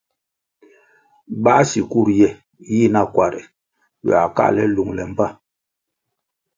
Báh 1.43 1.63
sikur 1.69 2.07
ye 2.19 2.29
yih 2.71 2.89
nakuare 2.93 3.41
ywiah 4.03 4.27
káhle 4.35 4.63
lungle 4.75 5.03
mbpa. 5.11 5.25